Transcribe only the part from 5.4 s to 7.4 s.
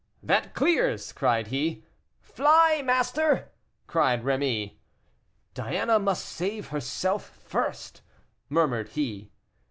"Diana must save herself